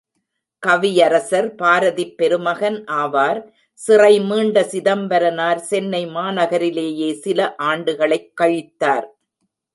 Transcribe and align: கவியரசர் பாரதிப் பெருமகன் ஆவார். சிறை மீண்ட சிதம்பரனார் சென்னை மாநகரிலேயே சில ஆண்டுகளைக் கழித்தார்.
கவியரசர் 0.67 1.47
பாரதிப் 1.55 2.17
பெருமகன் 2.17 2.83
ஆவார். 2.87 3.51
சிறை 3.73 4.19
மீண்ட 4.19 4.63
சிதம்பரனார் 4.63 5.59
சென்னை 5.59 6.05
மாநகரிலேயே 6.05 7.13
சில 7.13 7.55
ஆண்டுகளைக் 7.55 8.33
கழித்தார். 8.41 9.07